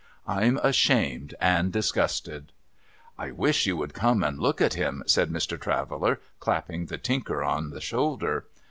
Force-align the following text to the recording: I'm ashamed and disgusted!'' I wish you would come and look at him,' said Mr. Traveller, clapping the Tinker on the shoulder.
I'm 0.25 0.57
ashamed 0.63 1.35
and 1.39 1.71
disgusted!'' 1.71 2.53
I 3.19 3.29
wish 3.29 3.67
you 3.67 3.77
would 3.77 3.93
come 3.93 4.23
and 4.23 4.39
look 4.39 4.59
at 4.59 4.73
him,' 4.73 5.03
said 5.05 5.29
Mr. 5.29 5.61
Traveller, 5.61 6.19
clapping 6.39 6.87
the 6.87 6.97
Tinker 6.97 7.43
on 7.43 7.69
the 7.69 7.81
shoulder. 7.81 8.45